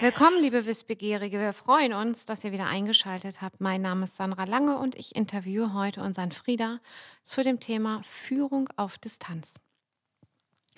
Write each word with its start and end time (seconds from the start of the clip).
Willkommen, 0.00 0.40
liebe 0.40 0.64
Wissbegierige. 0.64 1.38
Wir 1.38 1.52
freuen 1.52 1.92
uns, 1.92 2.24
dass 2.24 2.42
ihr 2.42 2.52
wieder 2.52 2.66
eingeschaltet 2.66 3.42
habt. 3.42 3.60
Mein 3.60 3.82
Name 3.82 4.04
ist 4.04 4.16
Sandra 4.16 4.44
Lange 4.44 4.78
und 4.78 4.94
ich 4.94 5.14
interviewe 5.14 5.74
heute 5.74 6.00
unseren 6.00 6.32
Frieda 6.32 6.80
zu 7.24 7.42
dem 7.42 7.60
Thema 7.60 8.00
Führung 8.04 8.70
auf 8.76 8.96
Distanz. 8.96 9.56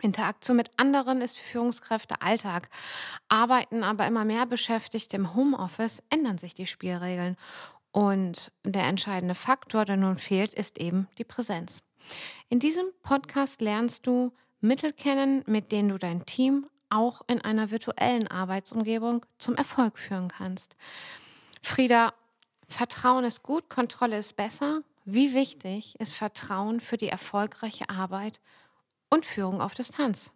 Interaktion 0.02 0.56
mit 0.56 0.70
anderen 0.76 1.20
ist 1.20 1.38
für 1.38 1.44
Führungskräfte 1.44 2.20
Alltag. 2.20 2.68
Arbeiten 3.28 3.84
aber 3.84 4.08
immer 4.08 4.24
mehr 4.24 4.46
beschäftigt 4.46 5.14
im 5.14 5.36
Homeoffice, 5.36 6.02
ändern 6.10 6.38
sich 6.38 6.54
die 6.54 6.66
Spielregeln. 6.66 7.36
Und 7.92 8.50
der 8.64 8.84
entscheidende 8.84 9.36
Faktor, 9.36 9.84
der 9.84 9.96
nun 9.96 10.18
fehlt, 10.18 10.54
ist 10.54 10.78
eben 10.78 11.06
die 11.18 11.24
Präsenz. 11.24 11.82
In 12.48 12.60
diesem 12.60 12.86
Podcast 13.02 13.60
lernst 13.60 14.06
du 14.06 14.32
Mittel 14.60 14.92
kennen, 14.92 15.44
mit 15.46 15.72
denen 15.72 15.90
du 15.90 15.98
dein 15.98 16.26
Team 16.26 16.66
auch 16.90 17.22
in 17.28 17.40
einer 17.40 17.70
virtuellen 17.70 18.28
Arbeitsumgebung 18.28 19.24
zum 19.38 19.54
Erfolg 19.54 19.98
führen 19.98 20.28
kannst. 20.28 20.76
Frieda, 21.62 22.12
Vertrauen 22.66 23.24
ist 23.24 23.42
gut, 23.42 23.68
Kontrolle 23.68 24.18
ist 24.18 24.36
besser. 24.36 24.82
Wie 25.04 25.32
wichtig 25.32 25.98
ist 26.00 26.14
Vertrauen 26.14 26.80
für 26.80 26.96
die 26.96 27.08
erfolgreiche 27.08 27.88
Arbeit 27.88 28.40
und 29.08 29.24
Führung 29.24 29.60
auf 29.60 29.74
Distanz? 29.74 30.32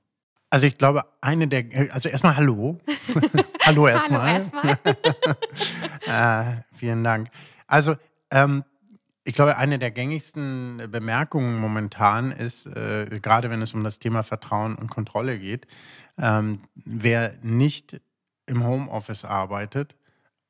Also 0.51 0.67
ich 0.67 0.77
glaube, 0.77 1.05
eine 1.21 1.49
der, 1.49 1.65
also 1.93 2.09
erstmal 2.09 2.37
Hallo. 2.37 2.79
hallo 3.65 3.87
erstmal. 3.87 4.21
hallo 4.21 4.35
erstmal. 4.35 4.79
äh, 6.61 6.77
vielen 6.77 7.03
Dank. 7.03 7.31
Also 7.67 7.97
ähm, 8.31 8.65
ich 9.25 9.35
glaube, 9.35 9.57
eine 9.57 9.79
der 9.79 9.91
gängigsten 9.91 10.89
Bemerkungen 10.91 11.61
momentan 11.61 12.33
ist, 12.33 12.67
äh, 12.67 13.21
gerade 13.21 13.51
wenn 13.51 13.63
es 13.63 13.75
um 13.75 13.85
das 13.85 13.99
Thema 13.99 14.23
Vertrauen 14.23 14.75
und 14.75 14.91
Kontrolle 14.91 15.39
geht, 15.39 15.67
ähm, 16.19 16.63
wer 16.75 17.35
nicht 17.43 18.01
im 18.47 18.65
Homeoffice 18.67 19.25
arbeitet, 19.25 19.97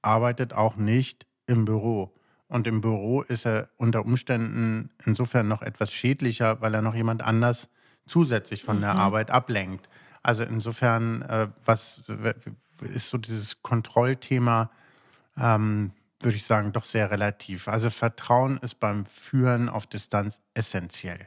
arbeitet 0.00 0.55
auch 0.55 0.77
nicht 0.77 1.27
im 1.47 1.65
Büro. 1.65 2.15
Und 2.48 2.67
im 2.67 2.81
Büro 2.81 3.23
ist 3.23 3.47
er 3.47 3.69
unter 3.77 4.05
Umständen 4.05 4.91
insofern 5.05 5.48
noch 5.48 5.62
etwas 5.62 5.93
schädlicher, 5.93 6.61
weil 6.61 6.75
er 6.75 6.83
noch 6.83 6.95
jemand 6.95 7.23
anders 7.23 7.69
zusätzlich 8.06 8.62
von 8.62 8.78
mhm. 8.78 8.83
der 8.83 8.95
Arbeit 8.97 9.31
ablenkt. 9.31 9.89
Also 10.23 10.43
insofern, 10.45 11.23
äh, 11.23 11.48
was 11.65 12.03
ist 12.81 13.09
so 13.09 13.19
dieses 13.19 13.62
Kontrollthema, 13.62 14.70
ähm, 15.39 15.93
würde 16.23 16.37
ich 16.37 16.45
sagen, 16.45 16.73
doch 16.73 16.84
sehr 16.84 17.11
relativ. 17.11 17.69
Also 17.69 17.91
Vertrauen 17.91 18.59
ist 18.59 18.81
beim 18.81 19.06
Führen 19.06 19.69
auf 19.69 19.87
Distanz 19.87 20.41
essentiell. 20.55 21.27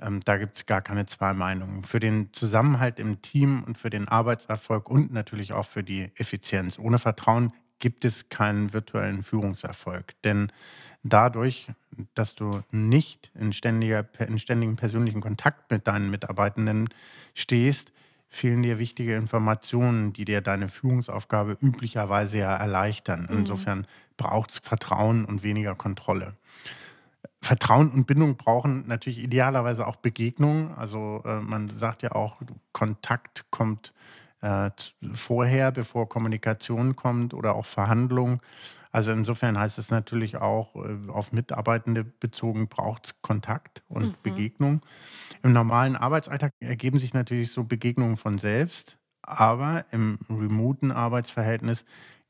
Ähm, 0.00 0.20
da 0.24 0.36
gibt 0.36 0.56
es 0.56 0.66
gar 0.66 0.82
keine 0.82 1.06
zwei 1.06 1.34
Meinungen. 1.34 1.84
Für 1.84 2.00
den 2.00 2.32
Zusammenhalt 2.32 2.98
im 2.98 3.22
Team 3.22 3.64
und 3.64 3.78
für 3.78 3.90
den 3.90 4.08
Arbeitserfolg 4.08 4.88
und 4.90 5.12
natürlich 5.12 5.52
auch 5.52 5.66
für 5.66 5.84
die 5.84 6.10
Effizienz. 6.16 6.78
Ohne 6.78 6.98
Vertrauen 6.98 7.52
gibt 7.78 8.04
es 8.04 8.28
keinen 8.28 8.72
virtuellen 8.72 9.22
Führungserfolg. 9.22 10.14
Denn 10.22 10.50
dadurch, 11.02 11.68
dass 12.14 12.34
du 12.34 12.62
nicht 12.70 13.30
in, 13.34 13.52
ständiger, 13.52 14.06
in 14.18 14.38
ständigem 14.38 14.76
persönlichen 14.76 15.20
Kontakt 15.20 15.70
mit 15.70 15.86
deinen 15.86 16.10
Mitarbeitenden 16.10 16.88
stehst, 17.34 17.92
fehlen 18.28 18.62
dir 18.62 18.78
wichtige 18.78 19.14
Informationen, 19.14 20.12
die 20.12 20.24
dir 20.24 20.40
deine 20.40 20.68
Führungsaufgabe 20.68 21.56
üblicherweise 21.60 22.38
ja 22.38 22.56
erleichtern. 22.56 23.28
Mhm. 23.30 23.38
Insofern 23.38 23.86
braucht 24.16 24.50
es 24.50 24.58
Vertrauen 24.58 25.24
und 25.24 25.42
weniger 25.42 25.74
Kontrolle. 25.74 26.34
Vertrauen 27.40 27.90
und 27.90 28.06
Bindung 28.06 28.36
brauchen 28.36 28.86
natürlich 28.86 29.22
idealerweise 29.22 29.86
auch 29.86 29.96
Begegnung. 29.96 30.74
Also 30.76 31.22
äh, 31.26 31.40
man 31.40 31.68
sagt 31.68 32.02
ja 32.02 32.12
auch, 32.12 32.40
Kontakt 32.72 33.44
kommt 33.50 33.92
äh, 34.40 34.70
vorher, 35.12 35.70
bevor 35.72 36.08
Kommunikation 36.08 36.96
kommt 36.96 37.34
oder 37.34 37.54
auch 37.54 37.66
Verhandlung. 37.66 38.40
Also 38.92 39.10
insofern 39.10 39.58
heißt 39.58 39.78
es 39.78 39.90
natürlich 39.90 40.36
auch, 40.36 40.76
äh, 40.76 41.10
auf 41.10 41.32
Mitarbeitende 41.32 42.04
bezogen 42.04 42.68
braucht 42.68 43.06
es 43.06 43.22
Kontakt 43.22 43.82
und 43.88 44.06
mhm. 44.06 44.14
Begegnung. 44.22 44.80
Im 45.42 45.52
normalen 45.52 45.96
Arbeitsalltag 45.96 46.52
ergeben 46.60 46.98
sich 46.98 47.12
natürlich 47.12 47.50
so 47.50 47.64
Begegnungen 47.64 48.16
von 48.16 48.38
selbst, 48.38 48.98
aber 49.20 49.84
im 49.90 50.18
remoten 50.30 50.92
Arbeitsverhältnis 50.92 51.84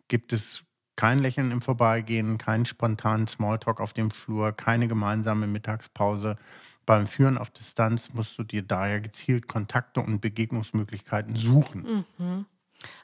gibt 0.08 0.32
es 0.32 0.64
kein 0.96 1.18
Lächeln 1.18 1.50
im 1.50 1.62
Vorbeigehen, 1.62 2.38
keinen 2.38 2.66
spontanen 2.66 3.26
Smalltalk 3.26 3.80
auf 3.80 3.92
dem 3.92 4.10
Flur, 4.10 4.52
keine 4.52 4.88
gemeinsame 4.88 5.46
Mittagspause. 5.46 6.36
Beim 6.86 7.06
Führen 7.06 7.38
auf 7.38 7.50
Distanz 7.50 8.12
musst 8.12 8.38
du 8.38 8.44
dir 8.44 8.62
daher 8.62 9.00
gezielt 9.00 9.48
Kontakte 9.48 10.00
und 10.00 10.20
Begegnungsmöglichkeiten 10.20 11.36
suchen. 11.36 12.04
Mhm. 12.18 12.46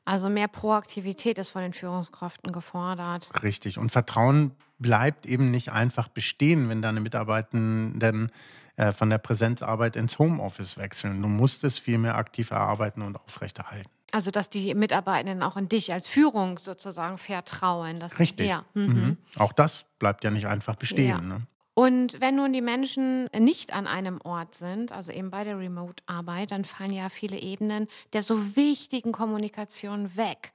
Also 0.05 0.29
mehr 0.29 0.49
Proaktivität 0.49 1.39
ist 1.39 1.49
von 1.49 1.63
den 1.63 1.73
Führungskräften 1.73 2.53
gefordert. 2.53 3.31
Richtig. 3.43 3.79
Und 3.79 3.91
Vertrauen 3.91 4.53
bleibt 4.79 5.27
eben 5.27 5.51
nicht 5.51 5.73
einfach 5.73 6.09
bestehen, 6.09 6.69
wenn 6.69 6.83
deine 6.83 7.01
Mitarbeitenden 7.01 8.31
äh, 8.77 8.93
von 8.93 9.11
der 9.11 9.19
Präsenzarbeit 9.19 9.97
ins 9.97 10.19
Homeoffice 10.19 10.77
wechseln. 10.77 11.23
Du 11.23 11.29
musst 11.29 11.65
es 11.65 11.79
vielmehr 11.79 12.17
aktiv 12.17 12.51
erarbeiten 12.51 13.03
und 13.03 13.17
aufrechterhalten. 13.17 13.91
Also, 14.13 14.31
dass 14.31 14.51
die 14.51 14.75
Mitarbeitenden 14.75 15.43
auch 15.43 15.57
in 15.57 15.69
dich 15.69 15.93
als 15.93 16.09
Führung 16.09 16.59
sozusagen 16.59 17.19
vertrauen. 17.19 18.01
Dass, 18.01 18.19
Richtig. 18.19 18.49
Ja. 18.49 18.65
Mhm. 18.75 18.87
Mhm. 18.87 19.17
Auch 19.37 19.53
das 19.53 19.87
bleibt 19.99 20.25
ja 20.25 20.31
nicht 20.31 20.47
einfach 20.47 20.77
bestehen. 20.77 21.09
Ja. 21.09 21.21
Ne? 21.21 21.47
Und 21.75 22.21
wenn 22.21 22.37
nun 22.37 22.53
die 22.53 22.61
Menschen 22.61 23.31
nicht 23.39 23.73
an 23.73 23.87
einem 23.87 24.21
Ort 24.23 24.55
sind, 24.55 24.93
also 24.93 25.13
eben 25.13 25.31
bei 25.31 25.45
der 25.45 25.59
Remote-Arbeit, 25.59 26.51
dann 26.51 26.65
fallen 26.65 26.93
ja 26.93 27.09
viele 27.09 27.39
Ebenen 27.39 27.87
der 28.13 28.23
so 28.23 28.57
wichtigen 28.57 29.13
Kommunikation 29.13 30.17
weg. 30.17 30.53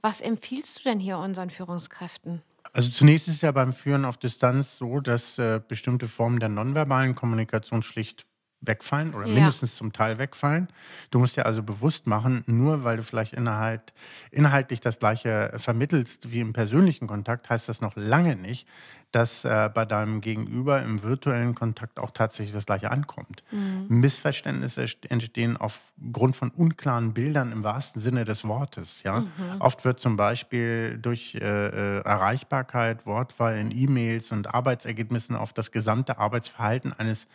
Was 0.00 0.20
empfiehlst 0.20 0.78
du 0.78 0.84
denn 0.84 0.98
hier 0.98 1.18
unseren 1.18 1.50
Führungskräften? 1.50 2.42
Also 2.72 2.88
zunächst 2.88 3.28
ist 3.28 3.34
es 3.34 3.40
ja 3.42 3.52
beim 3.52 3.72
Führen 3.72 4.04
auf 4.04 4.16
Distanz 4.16 4.78
so, 4.78 5.00
dass 5.00 5.36
äh, 5.36 5.60
bestimmte 5.66 6.08
Formen 6.08 6.40
der 6.40 6.48
nonverbalen 6.48 7.14
Kommunikation 7.14 7.82
schlicht 7.82 8.24
wegfallen 8.62 9.14
oder 9.14 9.26
ja. 9.26 9.34
mindestens 9.34 9.76
zum 9.76 9.92
Teil 9.92 10.18
wegfallen. 10.18 10.68
Du 11.10 11.18
musst 11.18 11.36
dir 11.36 11.44
also 11.46 11.62
bewusst 11.62 12.06
machen, 12.06 12.44
nur 12.46 12.84
weil 12.84 12.96
du 12.96 13.02
vielleicht 13.02 13.34
inhalt, 13.34 13.92
inhaltlich 14.30 14.80
das 14.80 14.98
gleiche 14.98 15.52
vermittelst 15.56 16.30
wie 16.30 16.40
im 16.40 16.52
persönlichen 16.52 17.06
Kontakt, 17.06 17.50
heißt 17.50 17.68
das 17.68 17.80
noch 17.80 17.96
lange 17.96 18.36
nicht, 18.36 18.66
dass 19.12 19.44
äh, 19.44 19.70
bei 19.72 19.84
deinem 19.84 20.22
Gegenüber 20.22 20.82
im 20.82 21.02
virtuellen 21.02 21.54
Kontakt 21.54 22.00
auch 22.00 22.10
tatsächlich 22.10 22.54
das 22.54 22.64
gleiche 22.64 22.90
ankommt. 22.90 23.44
Mhm. 23.50 23.86
Missverständnisse 23.88 24.86
entstehen 25.08 25.58
aufgrund 25.58 26.34
von 26.34 26.48
unklaren 26.50 27.12
Bildern 27.12 27.52
im 27.52 27.62
wahrsten 27.62 28.00
Sinne 28.00 28.24
des 28.24 28.44
Wortes. 28.44 29.02
Ja? 29.02 29.20
Mhm. 29.20 29.60
Oft 29.60 29.84
wird 29.84 30.00
zum 30.00 30.16
Beispiel 30.16 30.98
durch 30.98 31.34
äh, 31.34 31.40
äh 31.40 32.02
Erreichbarkeit, 32.02 33.04
Wortwahl 33.04 33.58
in 33.58 33.70
E-Mails 33.70 34.32
und 34.32 34.52
Arbeitsergebnissen 34.54 35.36
auf 35.36 35.52
das 35.52 35.70
gesamte 35.70 36.18
Arbeitsverhalten 36.18 36.92
eines 36.94 37.26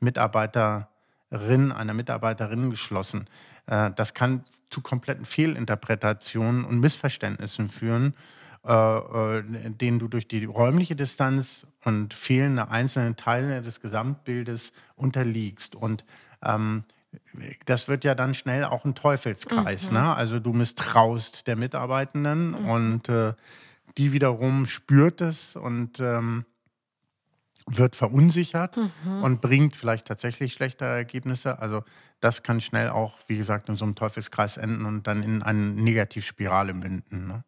Mitarbeiterin, 0.00 1.72
einer 1.72 1.94
Mitarbeiterin 1.94 2.70
geschlossen. 2.70 3.28
Äh, 3.66 3.90
das 3.94 4.14
kann 4.14 4.44
zu 4.70 4.80
kompletten 4.80 5.24
Fehlinterpretationen 5.24 6.64
und 6.64 6.80
Missverständnissen 6.80 7.68
führen, 7.68 8.14
äh, 8.66 8.72
äh, 8.72 9.42
denen 9.70 9.98
du 9.98 10.08
durch 10.08 10.28
die 10.28 10.44
räumliche 10.44 10.96
Distanz 10.96 11.66
und 11.84 12.14
fehlende 12.14 12.68
einzelne 12.68 13.14
Teile 13.16 13.62
des 13.62 13.80
Gesamtbildes 13.80 14.72
unterliegst. 14.96 15.76
Und 15.76 16.04
ähm, 16.42 16.84
das 17.64 17.88
wird 17.88 18.04
ja 18.04 18.14
dann 18.14 18.34
schnell 18.34 18.64
auch 18.64 18.84
ein 18.84 18.94
Teufelskreis. 18.94 19.90
Mhm. 19.90 19.96
Ne? 19.96 20.14
Also 20.14 20.40
du 20.40 20.52
misstraust 20.52 21.46
der 21.46 21.56
Mitarbeitenden 21.56 22.50
mhm. 22.50 22.68
und 22.68 23.08
äh, 23.08 23.34
die 23.96 24.12
wiederum 24.12 24.66
spürt 24.66 25.20
es 25.20 25.56
und 25.56 26.00
ähm, 26.00 26.44
wird 27.66 27.96
verunsichert 27.96 28.76
mhm. 28.76 29.22
und 29.22 29.40
bringt 29.40 29.74
vielleicht 29.74 30.06
tatsächlich 30.06 30.52
schlechtere 30.52 30.88
Ergebnisse. 30.88 31.58
Also 31.58 31.82
das 32.20 32.42
kann 32.42 32.60
schnell 32.60 32.90
auch, 32.90 33.18
wie 33.26 33.36
gesagt, 33.36 33.68
in 33.68 33.76
so 33.76 33.84
einem 33.84 33.96
Teufelskreis 33.96 34.56
enden 34.56 34.86
und 34.86 35.06
dann 35.06 35.22
in 35.22 35.42
eine 35.42 35.58
Negativspirale 35.58 36.74
münden. 36.74 37.26
Ne? 37.26 37.44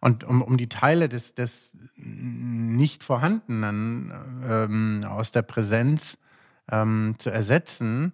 Und 0.00 0.24
um, 0.24 0.42
um 0.42 0.56
die 0.56 0.68
Teile 0.68 1.08
des, 1.08 1.34
des 1.34 1.76
nicht 1.96 3.04
vorhandenen 3.04 4.12
ähm, 4.44 5.04
aus 5.08 5.32
der 5.32 5.42
Präsenz 5.42 6.18
ähm, 6.70 7.16
zu 7.18 7.30
ersetzen, 7.30 8.12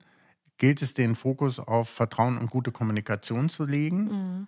gilt 0.58 0.82
es, 0.82 0.94
den 0.94 1.14
Fokus 1.14 1.58
auf 1.58 1.88
Vertrauen 1.88 2.36
und 2.36 2.50
gute 2.50 2.72
Kommunikation 2.72 3.48
zu 3.48 3.64
legen. 3.64 4.04
Mhm. 4.04 4.46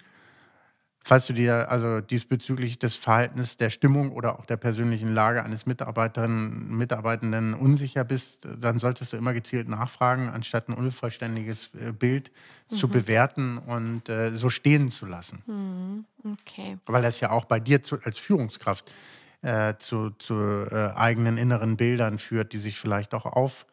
Falls 1.02 1.26
du 1.26 1.32
dir 1.32 1.70
also 1.70 2.00
diesbezüglich 2.00 2.79
des 2.79 2.97
Verhaltens, 2.97 3.56
der 3.56 3.70
Stimmung 3.70 4.12
oder 4.12 4.38
auch 4.38 4.44
der 4.44 4.58
persönlichen 4.58 5.12
Lage 5.14 5.43
eines 5.43 5.64
Mitarbeiterinnen, 5.64 6.76
Mitarbeitenden 6.76 7.55
unsicher 7.55 8.05
bist, 8.05 8.47
dann 8.61 8.79
solltest 8.79 9.12
du 9.12 9.17
immer 9.17 9.32
gezielt 9.32 9.69
nachfragen, 9.69 10.29
anstatt 10.29 10.69
ein 10.69 10.75
unvollständiges 10.75 11.70
äh, 11.75 11.93
Bild 11.93 12.31
mhm. 12.70 12.76
zu 12.76 12.88
bewerten 12.88 13.56
und 13.56 14.11
äh, 14.11 14.37
so 14.37 14.50
stehen 14.50 14.93
zu 14.93 15.06
lassen. 15.06 15.43
Mhm. 15.47 16.05
Okay. 16.43 16.79
Weil 16.85 17.02
das 17.02 17.19
ja 17.20 17.31
auch 17.31 17.47
bei 17.47 17.61
dir 17.61 17.82
zu, 17.82 17.99
als 18.05 18.19
Führungskraft 18.19 18.93
äh, 19.41 19.75
zu, 19.79 20.11
zu 20.11 20.35
äh, 20.70 20.93
eigenen 20.94 21.38
inneren 21.38 21.79
Bildern 21.79 22.19
führt, 22.19 22.52
die 22.52 22.58
sich 22.58 22.79
vielleicht 22.79 23.14
auch 23.14 23.25
auf 23.25 23.64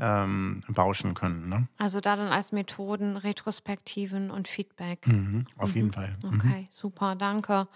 ähm, 0.00 0.62
bauschen 0.68 1.14
können. 1.14 1.48
Ne? 1.48 1.68
Also 1.78 2.00
da 2.00 2.16
dann 2.16 2.32
als 2.32 2.52
Methoden, 2.52 3.16
Retrospektiven 3.16 4.30
und 4.30 4.48
Feedback. 4.48 5.06
Mhm, 5.06 5.46
auf 5.56 5.70
mhm. 5.70 5.76
jeden 5.76 5.92
Fall. 5.92 6.16
Mhm. 6.22 6.34
Okay, 6.34 6.64
super, 6.70 7.14
danke. 7.14 7.68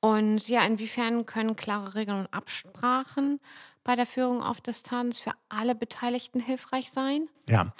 Und 0.00 0.46
ja, 0.48 0.64
inwiefern 0.64 1.24
können 1.26 1.56
klare 1.56 1.94
Regeln 1.94 2.20
und 2.20 2.32
Absprachen 2.32 3.40
bei 3.82 3.96
der 3.96 4.06
Führung 4.06 4.42
auf 4.42 4.60
Distanz 4.60 5.18
für 5.18 5.32
alle 5.48 5.74
Beteiligten 5.74 6.40
hilfreich 6.40 6.90
sein? 6.90 7.28
Ja, 7.48 7.72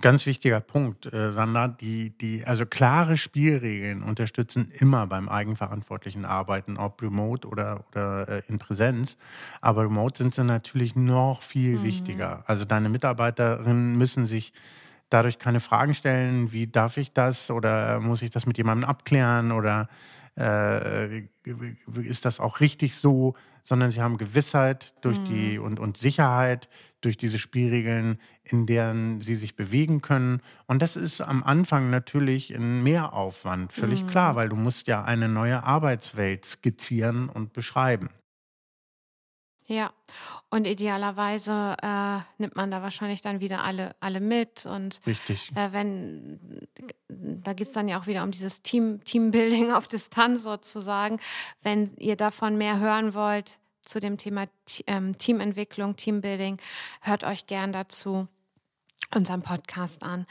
Ganz 0.00 0.24
wichtiger 0.24 0.60
Punkt, 0.60 1.12
äh, 1.12 1.32
Sandra. 1.32 1.68
Die, 1.68 2.10
die, 2.10 2.44
also 2.46 2.64
klare 2.64 3.16
Spielregeln 3.16 4.02
unterstützen 4.02 4.70
immer 4.72 5.06
beim 5.06 5.28
eigenverantwortlichen 5.28 6.24
Arbeiten, 6.24 6.78
ob 6.78 7.02
remote 7.02 7.46
oder, 7.46 7.84
oder 7.90 8.28
äh, 8.28 8.42
in 8.48 8.58
Präsenz. 8.58 9.18
Aber 9.60 9.82
remote 9.82 10.16
sind 10.16 10.34
sie 10.34 10.44
natürlich 10.44 10.96
noch 10.96 11.42
viel 11.42 11.78
mhm. 11.78 11.82
wichtiger. 11.82 12.44
Also 12.46 12.64
deine 12.64 12.88
Mitarbeiterinnen 12.88 13.98
müssen 13.98 14.24
sich 14.24 14.52
dadurch 15.10 15.38
keine 15.38 15.60
Fragen 15.60 15.92
stellen, 15.92 16.52
wie 16.52 16.66
darf 16.66 16.96
ich 16.96 17.12
das 17.12 17.50
oder 17.50 18.00
muss 18.00 18.22
ich 18.22 18.30
das 18.30 18.46
mit 18.46 18.56
jemandem 18.56 18.88
abklären 18.88 19.52
oder 19.52 19.88
äh, 20.38 21.24
ist 22.02 22.24
das 22.24 22.40
auch 22.40 22.60
richtig 22.60 22.94
so, 22.96 23.34
sondern 23.64 23.90
sie 23.90 24.00
haben 24.00 24.18
Gewissheit 24.18 24.94
durch 25.02 25.18
mhm. 25.18 25.24
die 25.26 25.58
und, 25.58 25.78
und 25.80 25.96
Sicherheit 25.96 26.68
durch 27.00 27.16
diese 27.16 27.38
Spielregeln, 27.38 28.18
in 28.44 28.66
deren 28.66 29.20
sie 29.20 29.36
sich 29.36 29.56
bewegen 29.56 30.02
können. 30.02 30.42
Und 30.66 30.82
das 30.82 30.96
ist 30.96 31.20
am 31.20 31.42
Anfang 31.42 31.90
natürlich 31.90 32.50
ein 32.54 32.82
Mehraufwand, 32.82 33.72
völlig 33.72 34.02
mhm. 34.02 34.08
klar, 34.08 34.36
weil 34.36 34.48
du 34.48 34.56
musst 34.56 34.86
ja 34.86 35.02
eine 35.04 35.28
neue 35.28 35.62
Arbeitswelt 35.62 36.44
skizzieren 36.44 37.28
und 37.28 37.52
beschreiben. 37.52 38.10
Ja, 39.66 39.92
und 40.48 40.66
idealerweise 40.66 41.76
äh, 41.80 42.18
nimmt 42.38 42.56
man 42.56 42.72
da 42.72 42.82
wahrscheinlich 42.82 43.20
dann 43.20 43.38
wieder 43.38 43.62
alle, 43.62 43.94
alle 44.00 44.18
mit. 44.18 44.66
Und 44.66 45.00
Richtig. 45.06 45.52
Äh, 45.54 45.72
wenn, 45.72 46.59
da 47.30 47.52
geht 47.52 47.68
es 47.68 47.72
dann 47.72 47.88
ja 47.88 48.00
auch 48.00 48.06
wieder 48.06 48.22
um 48.22 48.30
dieses 48.30 48.62
Team, 48.62 49.02
Teambuilding 49.04 49.72
auf 49.72 49.88
Distanz 49.88 50.42
sozusagen. 50.42 51.18
Wenn 51.62 51.94
ihr 51.96 52.16
davon 52.16 52.58
mehr 52.58 52.78
hören 52.78 53.14
wollt 53.14 53.58
zu 53.82 54.00
dem 54.00 54.16
Thema 54.16 54.46
ähm, 54.86 55.16
Teamentwicklung, 55.16 55.96
Teambuilding, 55.96 56.58
hört 57.02 57.24
euch 57.24 57.46
gern 57.46 57.72
dazu 57.72 58.28
unseren 59.14 59.42
Podcast 59.42 60.02
an. 60.02 60.26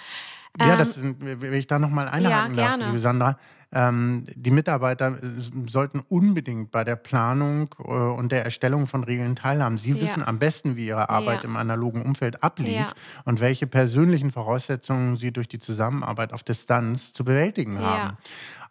Ja, 0.59 0.75
das, 0.75 0.97
ähm, 0.97 1.15
wenn 1.19 1.53
ich 1.53 1.67
da 1.67 1.79
nochmal 1.79 2.07
einhaken 2.07 2.57
ja, 2.57 2.77
darf, 2.77 2.87
liebe 2.87 2.99
Sandra. 2.99 3.37
Ähm, 3.71 4.25
die 4.33 4.49
Mitarbeiter 4.49 5.19
äh, 5.21 5.67
sollten 5.67 6.01
unbedingt 6.09 6.71
bei 6.71 6.83
der 6.83 6.95
Planung 6.95 7.75
äh, 7.77 7.83
und 7.83 8.31
der 8.31 8.43
Erstellung 8.43 8.87
von 8.87 9.03
Regeln 9.03 9.35
teilhaben. 9.35 9.77
Sie 9.77 9.91
ja. 9.91 10.01
wissen 10.01 10.23
am 10.23 10.39
besten, 10.39 10.75
wie 10.75 10.87
ihre 10.87 11.09
Arbeit 11.09 11.43
ja. 11.43 11.49
im 11.49 11.55
analogen 11.55 12.01
Umfeld 12.01 12.43
ablief 12.43 12.79
ja. 12.79 12.91
und 13.25 13.39
welche 13.41 13.67
persönlichen 13.67 14.31
Voraussetzungen 14.31 15.17
sie 15.17 15.31
durch 15.31 15.47
die 15.47 15.59
Zusammenarbeit 15.59 16.33
auf 16.33 16.41
Distanz 16.41 17.13
zu 17.13 17.23
bewältigen 17.23 17.79
haben. 17.79 18.17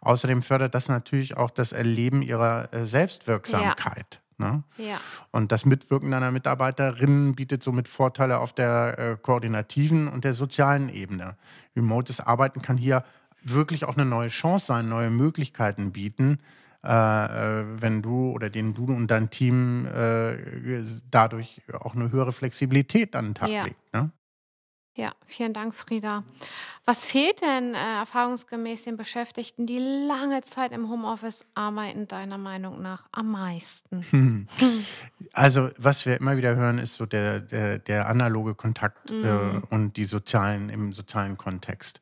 Außerdem 0.01 0.41
fördert 0.41 0.75
das 0.75 0.89
natürlich 0.89 1.37
auch 1.37 1.49
das 1.49 1.71
Erleben 1.71 2.21
ihrer 2.21 2.73
äh, 2.73 2.85
Selbstwirksamkeit. 2.85 4.19
Ne? 4.37 4.63
Ja. 4.77 4.97
Und 5.31 5.51
das 5.51 5.65
Mitwirken 5.65 6.11
deiner 6.11 6.31
Mitarbeiterinnen 6.31 7.35
bietet 7.35 7.61
somit 7.61 7.87
Vorteile 7.87 8.39
auf 8.39 8.53
der 8.53 8.97
äh, 8.97 9.17
koordinativen 9.21 10.07
und 10.07 10.23
der 10.23 10.33
sozialen 10.33 10.89
Ebene. 10.89 11.35
Remotes 11.75 12.21
Arbeiten 12.21 12.61
kann 12.61 12.77
hier 12.77 13.03
wirklich 13.43 13.85
auch 13.85 13.95
eine 13.95 14.05
neue 14.05 14.29
Chance 14.29 14.67
sein, 14.67 14.89
neue 14.89 15.09
Möglichkeiten 15.09 15.91
bieten, 15.91 16.39
äh, 16.83 16.89
äh, 16.89 17.65
wenn 17.81 18.01
du 18.01 18.31
oder 18.31 18.49
den 18.49 18.73
du 18.73 18.85
und 18.85 19.07
dein 19.07 19.29
Team 19.29 19.85
äh, 19.85 20.83
dadurch 21.11 21.61
auch 21.73 21.95
eine 21.95 22.11
höhere 22.11 22.31
Flexibilität 22.31 23.15
an 23.15 23.25
den 23.25 23.35
Tag 23.35 23.49
ja. 23.49 23.63
legt. 23.63 23.93
Ne? 23.93 24.11
Ja, 24.99 25.13
vielen 25.27 25.53
Dank, 25.53 25.73
Frieda. 25.75 26.25
Was 26.83 27.05
fehlt 27.05 27.41
denn 27.41 27.73
äh, 27.73 27.77
erfahrungsgemäß 27.77 28.83
den 28.83 28.97
Beschäftigten, 28.97 29.65
die 29.65 29.79
lange 29.79 30.41
Zeit 30.41 30.73
im 30.73 30.89
Homeoffice 30.89 31.45
arbeiten, 31.53 32.09
deiner 32.09 32.37
Meinung 32.37 32.81
nach 32.81 33.07
am 33.11 33.31
meisten? 33.31 34.05
Hm. 34.09 34.47
Also, 35.33 35.69
was 35.77 36.05
wir 36.05 36.17
immer 36.17 36.37
wieder 36.37 36.55
hören, 36.55 36.79
ist 36.79 36.95
so 36.95 37.05
der, 37.05 37.39
der, 37.39 37.77
der 37.77 38.09
analoge 38.09 38.55
Kontakt 38.55 39.11
mhm. 39.11 39.25
äh, 39.25 39.61
und 39.69 39.95
die 39.95 40.05
sozialen, 40.05 40.69
im 40.69 40.91
sozialen 40.91 41.37
Kontext. 41.37 42.01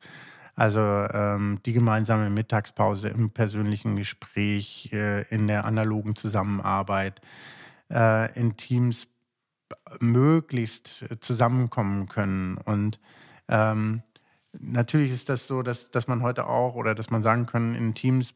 Also 0.58 0.80
ähm, 0.80 1.60
die 1.64 1.72
gemeinsame 1.72 2.30
Mittagspause 2.30 3.06
im 3.06 3.30
persönlichen 3.30 3.94
Gespräch, 3.94 4.90
äh, 4.92 5.22
in 5.32 5.46
der 5.46 5.64
analogen 5.64 6.16
Zusammenarbeit, 6.16 7.20
äh, 7.92 8.36
in 8.36 8.56
Teams 8.56 9.06
möglichst 10.00 11.04
zusammenkommen 11.20 12.08
können. 12.08 12.58
Und 12.58 12.98
ähm, 13.46 14.02
natürlich 14.58 15.12
ist 15.12 15.28
das 15.28 15.46
so, 15.46 15.62
dass, 15.62 15.92
dass 15.92 16.08
man 16.08 16.22
heute 16.22 16.48
auch 16.48 16.74
oder 16.74 16.96
dass 16.96 17.10
man 17.10 17.22
sagen 17.22 17.46
kann, 17.46 17.76
in 17.76 17.94
Teams 17.94 18.34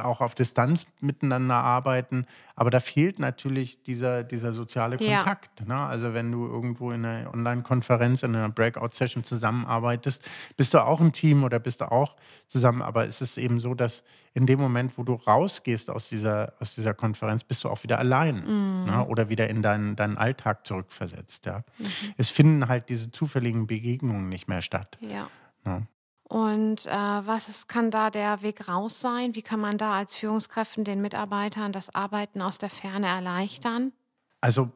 auch 0.00 0.20
auf 0.20 0.34
Distanz 0.34 0.86
miteinander 1.00 1.56
arbeiten. 1.56 2.26
Aber 2.54 2.70
da 2.70 2.80
fehlt 2.80 3.18
natürlich 3.18 3.82
dieser, 3.82 4.24
dieser 4.24 4.52
soziale 4.52 4.96
Kontakt. 4.96 5.60
Ja. 5.60 5.66
Ne? 5.66 5.76
Also 5.76 6.14
wenn 6.14 6.32
du 6.32 6.46
irgendwo 6.46 6.90
in 6.92 7.04
einer 7.04 7.32
Online-Konferenz, 7.32 8.22
in 8.22 8.34
einer 8.34 8.48
Breakout-Session 8.48 9.24
zusammenarbeitest, 9.24 10.28
bist 10.56 10.74
du 10.74 10.84
auch 10.84 11.00
ein 11.00 11.12
Team 11.12 11.44
oder 11.44 11.58
bist 11.58 11.80
du 11.80 11.90
auch 11.90 12.16
zusammen. 12.46 12.82
Aber 12.82 13.06
es 13.06 13.20
ist 13.20 13.36
eben 13.36 13.60
so, 13.60 13.74
dass 13.74 14.04
in 14.32 14.46
dem 14.46 14.60
Moment, 14.60 14.96
wo 14.98 15.02
du 15.02 15.14
rausgehst 15.14 15.90
aus 15.90 16.08
dieser, 16.08 16.52
aus 16.60 16.74
dieser 16.74 16.94
Konferenz, 16.94 17.44
bist 17.44 17.64
du 17.64 17.68
auch 17.68 17.82
wieder 17.82 17.98
allein 17.98 18.36
mhm. 18.36 18.84
ne? 18.86 19.06
oder 19.06 19.28
wieder 19.28 19.48
in 19.48 19.62
deinen, 19.62 19.96
deinen 19.96 20.18
Alltag 20.18 20.66
zurückversetzt. 20.66 21.46
Ja? 21.46 21.62
Mhm. 21.78 21.86
Es 22.16 22.30
finden 22.30 22.68
halt 22.68 22.88
diese 22.88 23.10
zufälligen 23.10 23.66
Begegnungen 23.66 24.28
nicht 24.28 24.48
mehr 24.48 24.62
statt. 24.62 24.98
Ja. 25.00 25.28
Ne? 25.64 25.86
Und 26.28 26.86
äh, 26.86 26.90
was 26.90 27.48
ist, 27.48 27.68
kann 27.68 27.92
da 27.92 28.10
der 28.10 28.42
Weg 28.42 28.68
raus 28.68 29.00
sein? 29.00 29.36
Wie 29.36 29.42
kann 29.42 29.60
man 29.60 29.78
da 29.78 29.96
als 29.96 30.16
Führungskräften 30.16 30.82
den 30.82 31.00
Mitarbeitern 31.00 31.72
das 31.72 31.94
Arbeiten 31.94 32.42
aus 32.42 32.58
der 32.58 32.70
Ferne 32.70 33.06
erleichtern? 33.06 33.92
Also 34.40 34.70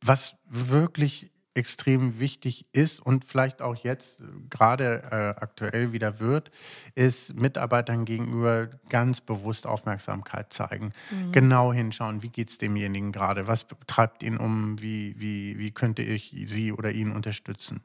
was 0.00 0.36
wirklich 0.48 1.30
extrem 1.54 2.18
wichtig 2.18 2.66
ist 2.72 3.00
und 3.00 3.24
vielleicht 3.24 3.62
auch 3.62 3.76
jetzt 3.76 4.20
äh, 4.20 4.24
gerade 4.50 5.02
äh, 5.10 5.40
aktuell 5.40 5.92
wieder 5.92 6.18
wird, 6.18 6.50
ist 6.94 7.34
Mitarbeitern 7.34 8.04
gegenüber 8.04 8.68
ganz 8.88 9.20
bewusst 9.20 9.66
Aufmerksamkeit 9.66 10.52
zeigen. 10.52 10.92
Mhm. 11.10 11.32
Genau 11.32 11.72
hinschauen, 11.72 12.22
wie 12.22 12.28
geht 12.28 12.50
es 12.50 12.58
demjenigen 12.58 13.12
gerade, 13.12 13.46
was 13.46 13.66
treibt 13.86 14.22
ihn 14.24 14.36
um, 14.36 14.80
wie, 14.82 15.18
wie, 15.20 15.58
wie 15.58 15.70
könnte 15.70 16.02
ich 16.02 16.34
sie 16.44 16.72
oder 16.72 16.90
ihn 16.90 17.12
unterstützen. 17.12 17.82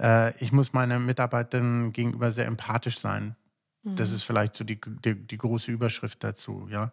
Äh, 0.00 0.36
ich 0.42 0.52
muss 0.52 0.72
meiner 0.72 0.98
Mitarbeiterin 0.98 1.92
gegenüber 1.92 2.32
sehr 2.32 2.46
empathisch 2.46 2.98
sein. 2.98 3.36
Mhm. 3.82 3.96
Das 3.96 4.12
ist 4.12 4.22
vielleicht 4.22 4.56
so 4.56 4.64
die, 4.64 4.80
die, 5.04 5.14
die, 5.14 5.36
große 5.36 5.70
Überschrift 5.70 6.24
dazu. 6.24 6.66
Ja? 6.70 6.92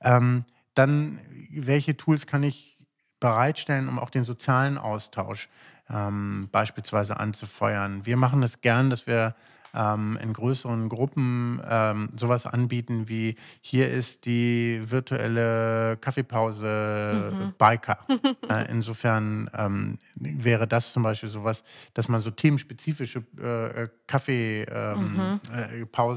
Ähm, 0.00 0.44
dann, 0.74 1.18
welche 1.50 1.96
Tools 1.96 2.28
kann 2.28 2.44
ich 2.44 2.77
bereitstellen, 3.20 3.88
um 3.88 3.98
auch 3.98 4.10
den 4.10 4.24
sozialen 4.24 4.78
Austausch 4.78 5.48
ähm, 5.90 6.48
beispielsweise 6.52 7.18
anzufeuern. 7.18 8.04
Wir 8.06 8.16
machen 8.16 8.42
es 8.42 8.60
gern, 8.60 8.90
dass 8.90 9.06
wir 9.06 9.34
ähm, 9.74 10.18
in 10.22 10.32
größeren 10.32 10.88
Gruppen 10.88 11.60
ähm, 11.68 12.10
sowas 12.16 12.46
anbieten 12.46 13.08
wie 13.08 13.36
hier 13.60 13.90
ist 13.90 14.26
die 14.26 14.80
virtuelle 14.84 15.96
Kaffeepause 16.00 17.32
mhm. 17.32 17.52
Biker. 17.58 17.98
äh, 18.50 18.70
insofern 18.70 19.50
ähm, 19.54 19.98
wäre 20.16 20.66
das 20.66 20.92
zum 20.92 21.02
Beispiel 21.02 21.28
sowas, 21.28 21.64
dass 21.94 22.08
man 22.08 22.20
so 22.20 22.30
themenspezifische 22.30 23.24
äh, 23.40 23.88
Kaffeepausen 24.06 25.06
ähm, 25.06 25.40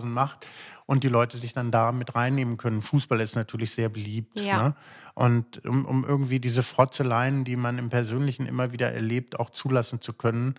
mhm. 0.06 0.08
äh, 0.08 0.12
macht 0.12 0.48
und 0.86 1.04
die 1.04 1.10
Leute 1.10 1.38
sich 1.38 1.54
dann 1.54 1.72
da 1.72 1.92
mit 1.92 2.16
reinnehmen 2.16 2.58
können. 2.58 2.82
Fußball 2.82 3.22
ist 3.22 3.36
natürlich 3.36 3.72
sehr 3.72 3.90
beliebt. 3.90 4.40
Ja. 4.40 4.64
Ne? 4.64 4.76
Und 5.14 5.66
um, 5.66 5.86
um 5.86 6.04
irgendwie 6.06 6.40
diese 6.40 6.64
Frotzeleien, 6.64 7.44
die 7.44 7.56
man 7.56 7.78
im 7.78 7.90
Persönlichen 7.90 8.46
immer 8.46 8.72
wieder 8.72 8.92
erlebt, 8.92 9.40
auch 9.40 9.50
zulassen 9.50 10.02
zu 10.02 10.14
können, 10.14 10.56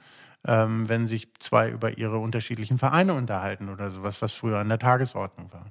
ähm, 0.46 0.88
wenn 0.88 1.08
sich 1.08 1.28
zwei 1.38 1.70
über 1.70 1.98
ihre 1.98 2.18
unterschiedlichen 2.18 2.78
Vereine 2.78 3.14
unterhalten 3.14 3.68
oder 3.68 3.90
sowas, 3.90 4.22
was 4.22 4.32
früher 4.32 4.58
an 4.58 4.68
der 4.68 4.78
Tagesordnung 4.78 5.52
war. 5.52 5.66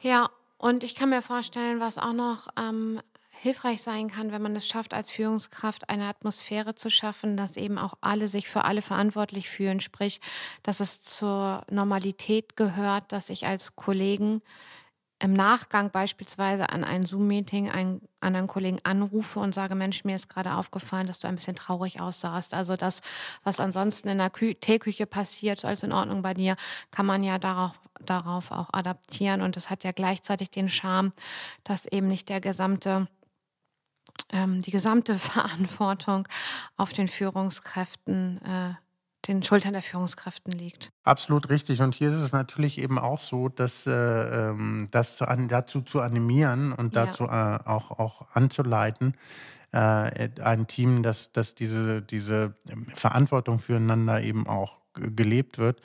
Ja, 0.00 0.30
und 0.58 0.84
ich 0.84 0.94
kann 0.94 1.10
mir 1.10 1.22
vorstellen, 1.22 1.80
was 1.80 1.98
auch 1.98 2.12
noch 2.12 2.48
ähm, 2.58 3.00
hilfreich 3.30 3.82
sein 3.82 4.08
kann, 4.08 4.32
wenn 4.32 4.42
man 4.42 4.56
es 4.56 4.66
schafft, 4.66 4.94
als 4.94 5.10
Führungskraft 5.10 5.88
eine 5.90 6.08
Atmosphäre 6.08 6.74
zu 6.74 6.90
schaffen, 6.90 7.36
dass 7.36 7.56
eben 7.56 7.78
auch 7.78 7.94
alle 8.00 8.28
sich 8.28 8.48
für 8.48 8.64
alle 8.64 8.82
verantwortlich 8.82 9.48
fühlen, 9.48 9.80
sprich, 9.80 10.20
dass 10.62 10.80
es 10.80 11.02
zur 11.02 11.62
Normalität 11.70 12.56
gehört, 12.56 13.12
dass 13.12 13.30
ich 13.30 13.46
als 13.46 13.76
Kollegen 13.76 14.42
im 15.18 15.32
Nachgang 15.32 15.90
beispielsweise 15.90 16.68
an 16.70 16.84
ein 16.84 17.06
Zoom-Meeting 17.06 17.70
einen 17.70 18.02
anderen 18.26 18.46
Kollegen 18.46 18.78
anrufe 18.84 19.40
und 19.40 19.54
sage, 19.54 19.74
Mensch, 19.74 20.04
mir 20.04 20.16
ist 20.16 20.28
gerade 20.28 20.54
aufgefallen, 20.54 21.06
dass 21.06 21.18
du 21.18 21.28
ein 21.28 21.36
bisschen 21.36 21.56
traurig 21.56 22.00
aussahst. 22.00 22.54
Also 22.54 22.76
das, 22.76 23.00
was 23.44 23.60
ansonsten 23.60 24.08
in 24.08 24.18
der 24.18 24.30
Kü 24.30 24.54
Teeküche 24.54 25.06
passiert, 25.06 25.64
alles 25.64 25.82
in 25.82 25.92
Ordnung 25.92 26.22
bei 26.22 26.34
dir, 26.34 26.56
kann 26.90 27.06
man 27.06 27.22
ja 27.22 27.38
darauf, 27.38 27.72
darauf 28.04 28.50
auch 28.50 28.68
adaptieren. 28.72 29.40
Und 29.40 29.56
das 29.56 29.70
hat 29.70 29.84
ja 29.84 29.92
gleichzeitig 29.92 30.50
den 30.50 30.68
Charme, 30.68 31.12
dass 31.64 31.86
eben 31.86 32.08
nicht 32.08 32.28
der 32.28 32.40
gesamte 32.40 33.08
ähm, 34.32 34.62
die 34.62 34.70
gesamte 34.70 35.14
Verantwortung 35.18 36.26
auf 36.76 36.92
den 36.92 37.08
Führungskräften 37.08 38.40
äh, 38.44 38.74
den 39.28 39.42
Schultern 39.42 39.72
der 39.72 39.82
Führungskräften 39.82 40.52
liegt. 40.52 40.92
Absolut 41.04 41.48
richtig. 41.48 41.80
Und 41.80 41.94
hier 41.94 42.10
ist 42.10 42.22
es 42.22 42.32
natürlich 42.32 42.78
eben 42.78 42.98
auch 42.98 43.20
so, 43.20 43.48
dass 43.48 43.86
äh, 43.86 43.92
ähm, 43.92 44.88
das 44.90 45.16
zu 45.16 45.26
an, 45.26 45.48
dazu 45.48 45.80
zu 45.80 46.00
animieren 46.00 46.72
und 46.72 46.96
dazu 46.96 47.24
ja. 47.24 47.56
äh, 47.56 47.58
auch, 47.64 47.90
auch 47.90 48.26
anzuleiten, 48.32 49.14
äh, 49.72 50.30
ein 50.42 50.66
Team, 50.66 51.02
dass, 51.02 51.32
dass 51.32 51.54
diese, 51.54 52.02
diese 52.02 52.54
Verantwortung 52.94 53.58
füreinander 53.58 54.22
eben 54.22 54.46
auch 54.46 54.76
gelebt 54.94 55.58
wird 55.58 55.80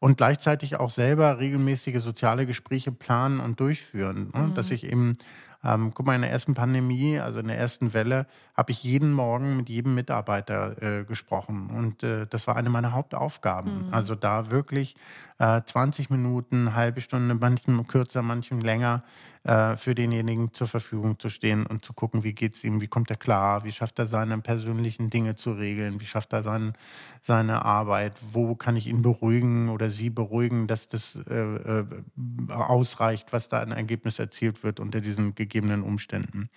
und 0.00 0.16
gleichzeitig 0.16 0.76
auch 0.76 0.90
selber 0.90 1.38
regelmäßige 1.38 2.02
soziale 2.02 2.46
Gespräche 2.46 2.92
planen 2.92 3.40
und 3.40 3.60
durchführen. 3.60 4.30
Ne? 4.34 4.48
Mhm. 4.48 4.54
Dass 4.54 4.70
ich 4.70 4.84
eben 4.84 5.18
ähm, 5.64 5.92
guck 5.92 6.06
mal, 6.06 6.14
in 6.14 6.22
der 6.22 6.30
ersten 6.30 6.54
Pandemie, 6.54 7.18
also 7.18 7.40
in 7.40 7.48
der 7.48 7.58
ersten 7.58 7.92
Welle, 7.92 8.26
habe 8.56 8.70
ich 8.70 8.84
jeden 8.84 9.12
Morgen 9.12 9.56
mit 9.56 9.68
jedem 9.68 9.94
Mitarbeiter 9.94 10.80
äh, 10.82 11.04
gesprochen. 11.04 11.70
Und 11.70 12.02
äh, 12.02 12.26
das 12.26 12.46
war 12.46 12.56
eine 12.56 12.70
meiner 12.70 12.92
Hauptaufgaben. 12.92 13.88
Mhm. 13.88 13.94
Also 13.94 14.14
da 14.14 14.50
wirklich 14.50 14.94
äh, 15.38 15.60
20 15.62 16.10
Minuten, 16.10 16.74
halbe 16.74 17.00
Stunde, 17.00 17.34
manchen 17.34 17.86
kürzer, 17.86 18.22
manchen 18.22 18.60
länger 18.60 19.02
äh, 19.48 19.76
für 19.76 19.94
denjenigen 19.94 20.52
zur 20.52 20.66
Verfügung 20.66 21.18
zu 21.18 21.30
stehen 21.30 21.64
und 21.64 21.82
zu 21.82 21.94
gucken, 21.94 22.22
wie 22.22 22.34
geht 22.34 22.54
es 22.54 22.64
ihm, 22.64 22.82
wie 22.82 22.86
kommt 22.86 23.08
er 23.08 23.16
klar, 23.16 23.64
wie 23.64 23.72
schafft 23.72 23.98
er 23.98 24.06
seine 24.06 24.36
persönlichen 24.38 25.08
Dinge 25.08 25.36
zu 25.36 25.52
regeln, 25.52 26.02
wie 26.02 26.04
schafft 26.04 26.34
er 26.34 26.42
sein, 26.42 26.74
seine 27.22 27.64
Arbeit, 27.64 28.12
wo 28.30 28.54
kann 28.56 28.76
ich 28.76 28.86
ihn 28.86 29.00
beruhigen 29.00 29.70
oder 29.70 29.88
sie 29.88 30.10
beruhigen, 30.10 30.66
dass 30.66 30.88
das 30.88 31.18
äh, 31.30 31.34
äh, 31.34 31.84
ausreicht, 32.50 33.32
was 33.32 33.48
da 33.48 33.60
ein 33.60 33.72
Ergebnis 33.72 34.18
erzielt 34.18 34.62
wird 34.62 34.80
unter 34.80 35.00
diesen 35.00 35.34
gegebenen 35.34 35.82
Umständen. 35.82 36.50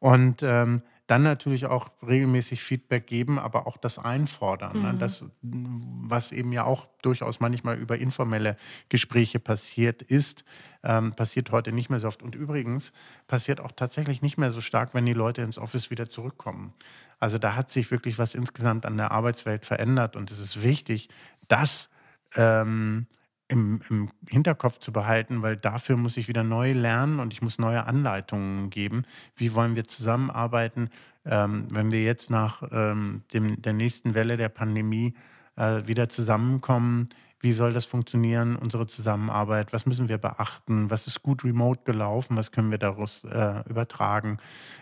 Und 0.00 0.42
ähm, 0.42 0.82
dann 1.06 1.22
natürlich 1.22 1.66
auch 1.66 1.90
regelmäßig 2.06 2.62
Feedback 2.62 3.06
geben, 3.06 3.38
aber 3.38 3.66
auch 3.66 3.76
das 3.76 3.98
einfordern. 3.98 4.72
Ne? 4.72 4.78
Mhm. 4.78 4.94
Ne? 4.94 4.98
Das, 4.98 5.26
was 5.42 6.32
eben 6.32 6.52
ja 6.52 6.64
auch 6.64 6.88
durchaus 7.02 7.38
manchmal 7.38 7.76
über 7.76 7.98
informelle 7.98 8.56
Gespräche 8.88 9.38
passiert 9.38 10.02
ist, 10.02 10.44
ähm, 10.82 11.12
passiert 11.12 11.52
heute 11.52 11.72
nicht 11.72 11.90
mehr 11.90 12.00
so 12.00 12.08
oft. 12.08 12.22
Und 12.22 12.34
übrigens 12.34 12.92
passiert 13.28 13.60
auch 13.60 13.72
tatsächlich 13.72 14.20
nicht 14.22 14.36
mehr 14.36 14.50
so 14.50 14.60
stark, 14.60 14.94
wenn 14.94 15.06
die 15.06 15.12
Leute 15.12 15.42
ins 15.42 15.58
Office 15.58 15.90
wieder 15.90 16.08
zurückkommen. 16.08 16.74
Also 17.20 17.38
da 17.38 17.54
hat 17.54 17.70
sich 17.70 17.90
wirklich 17.90 18.18
was 18.18 18.34
insgesamt 18.34 18.84
an 18.84 18.96
der 18.96 19.10
Arbeitswelt 19.10 19.64
verändert 19.64 20.16
und 20.16 20.30
es 20.30 20.38
ist 20.38 20.62
wichtig, 20.62 21.08
dass 21.48 21.88
ähm, 22.34 23.06
im, 23.48 23.80
im, 23.88 24.10
Hinterkopf 24.28 24.78
zu 24.78 24.92
behalten, 24.92 25.42
weil 25.42 25.56
dafür 25.56 25.96
muss 25.96 26.16
ich 26.16 26.28
wieder 26.28 26.42
neu 26.42 26.72
lernen 26.72 27.20
und 27.20 27.32
ich 27.32 27.42
muss 27.42 27.58
neue 27.58 27.86
Anleitungen 27.86 28.70
geben. 28.70 29.04
Wie 29.36 29.54
wollen 29.54 29.76
wir 29.76 29.84
zusammenarbeiten, 29.84 30.90
ähm, 31.24 31.66
wenn 31.70 31.90
wir 31.90 32.02
jetzt 32.02 32.30
nach 32.30 32.62
ähm, 32.72 33.22
dem, 33.32 33.60
der 33.62 33.72
nächsten 33.72 34.14
Welle 34.14 34.36
der 34.36 34.48
Pandemie 34.48 35.14
äh, 35.56 35.86
wieder 35.86 36.08
zusammenkommen? 36.08 37.08
Wie 37.40 37.52
soll 37.52 37.72
das 37.72 37.84
funktionieren, 37.84 38.56
unsere 38.56 38.86
Zusammenarbeit? 38.86 39.72
Was 39.72 39.86
müssen 39.86 40.08
wir 40.08 40.18
beachten? 40.18 40.90
Was 40.90 41.06
ist 41.06 41.22
gut 41.22 41.44
remote 41.44 41.82
gelaufen? 41.84 42.36
Was 42.36 42.50
können 42.50 42.70
wir 42.70 42.78
daraus 42.78 43.24
äh, 43.24 43.62
übertragen? 43.68 44.38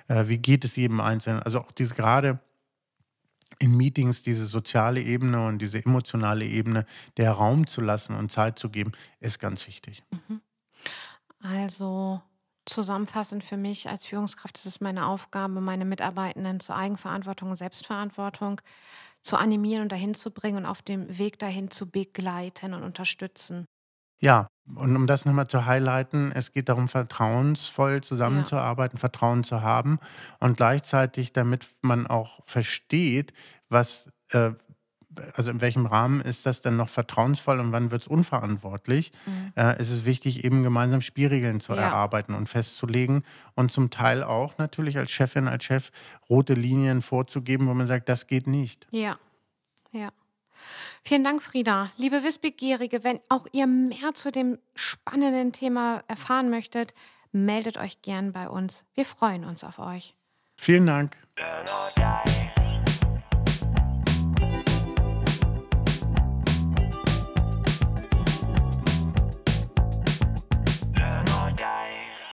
Äh, 0.08 0.28
wie 0.28 0.38
geht 0.38 0.64
es 0.64 0.76
jedem 0.76 1.00
Einzelnen? 1.00 1.42
Also 1.42 1.60
auch 1.60 1.72
diese 1.72 1.94
gerade 1.94 2.38
in 3.58 3.76
Meetings 3.76 4.22
diese 4.22 4.46
soziale 4.46 5.00
Ebene 5.00 5.46
und 5.46 5.58
diese 5.58 5.84
emotionale 5.84 6.46
Ebene 6.46 6.86
der 7.16 7.32
Raum 7.32 7.66
zu 7.66 7.80
lassen 7.80 8.14
und 8.14 8.32
Zeit 8.32 8.58
zu 8.58 8.70
geben, 8.70 8.92
ist 9.20 9.38
ganz 9.38 9.66
wichtig. 9.66 10.02
Mhm. 10.10 10.40
Also 11.40 12.22
zusammenfassend 12.66 13.44
für 13.44 13.56
mich 13.56 13.88
als 13.88 14.06
Führungskraft 14.06 14.56
ist 14.56 14.66
es 14.66 14.80
meine 14.80 15.06
Aufgabe, 15.06 15.60
meine 15.60 15.84
Mitarbeitenden 15.84 16.60
zur 16.60 16.76
Eigenverantwortung 16.76 17.50
und 17.50 17.56
Selbstverantwortung 17.56 18.60
zu 19.20 19.36
animieren 19.36 19.82
und 19.82 19.92
dahin 19.92 20.14
zu 20.14 20.30
bringen 20.30 20.58
und 20.58 20.66
auf 20.66 20.82
dem 20.82 21.18
Weg 21.18 21.38
dahin 21.38 21.70
zu 21.70 21.90
begleiten 21.90 22.74
und 22.74 22.82
unterstützen. 22.82 23.66
Ja, 24.20 24.48
und 24.74 24.96
um 24.96 25.06
das 25.06 25.26
nochmal 25.26 25.46
zu 25.46 25.66
highlighten, 25.66 26.32
es 26.32 26.52
geht 26.52 26.68
darum, 26.68 26.88
vertrauensvoll 26.88 28.02
zusammenzuarbeiten, 28.02 28.96
ja. 28.96 29.00
Vertrauen 29.00 29.44
zu 29.44 29.62
haben 29.62 29.98
und 30.40 30.56
gleichzeitig, 30.56 31.32
damit 31.32 31.68
man 31.82 32.06
auch 32.06 32.40
versteht, 32.44 33.34
was, 33.68 34.10
äh, 34.30 34.52
also 35.34 35.50
in 35.50 35.60
welchem 35.60 35.84
Rahmen 35.84 36.22
ist 36.22 36.46
das 36.46 36.62
denn 36.62 36.76
noch 36.76 36.88
vertrauensvoll 36.88 37.60
und 37.60 37.72
wann 37.72 37.90
wird 37.90 38.02
es 38.02 38.08
unverantwortlich, 38.08 39.12
mhm. 39.26 39.52
äh, 39.54 39.80
ist 39.80 39.90
es 39.90 40.06
wichtig, 40.06 40.44
eben 40.44 40.62
gemeinsam 40.62 41.02
Spielregeln 41.02 41.60
zu 41.60 41.74
ja. 41.74 41.82
erarbeiten 41.82 42.34
und 42.34 42.48
festzulegen 42.48 43.22
und 43.54 43.70
zum 43.70 43.90
Teil 43.90 44.22
auch 44.22 44.56
natürlich 44.56 44.96
als 44.96 45.10
Chefin, 45.10 45.46
als 45.46 45.64
Chef 45.64 45.90
rote 46.30 46.54
Linien 46.54 47.02
vorzugeben, 47.02 47.66
wo 47.66 47.74
man 47.74 47.86
sagt, 47.86 48.08
das 48.08 48.26
geht 48.26 48.46
nicht. 48.46 48.86
Ja, 48.90 49.18
ja. 49.92 50.08
Vielen 51.02 51.24
Dank, 51.24 51.42
Frieda. 51.42 51.90
Liebe 51.96 52.22
Wissbegierige, 52.22 53.04
wenn 53.04 53.20
auch 53.28 53.46
ihr 53.52 53.66
mehr 53.66 54.14
zu 54.14 54.32
dem 54.32 54.58
spannenden 54.74 55.52
Thema 55.52 56.02
erfahren 56.08 56.50
möchtet, 56.50 56.94
meldet 57.32 57.76
euch 57.76 58.02
gern 58.02 58.32
bei 58.32 58.48
uns. 58.48 58.86
Wir 58.94 59.04
freuen 59.04 59.44
uns 59.44 59.64
auf 59.64 59.78
euch. 59.78 60.14
Vielen 60.56 60.86
Dank. 60.86 61.16